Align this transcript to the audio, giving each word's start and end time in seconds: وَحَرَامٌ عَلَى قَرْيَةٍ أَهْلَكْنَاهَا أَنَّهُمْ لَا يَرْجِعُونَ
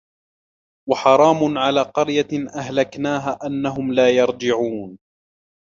وَحَرَامٌ 0.89 1.57
عَلَى 1.57 1.81
قَرْيَةٍ 1.81 2.49
أَهْلَكْنَاهَا 2.55 3.39
أَنَّهُمْ 3.45 3.93
لَا 3.93 4.09
يَرْجِعُونَ 4.09 4.97